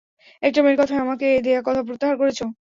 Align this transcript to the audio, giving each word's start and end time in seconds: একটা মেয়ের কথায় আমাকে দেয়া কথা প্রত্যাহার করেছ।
একটা 0.43 0.59
মেয়ের 0.63 0.79
কথায় 0.81 1.03
আমাকে 1.05 1.27
দেয়া 1.45 1.61
কথা 1.61 1.81
প্রত্যাহার 1.87 2.15
করেছ। 2.21 2.39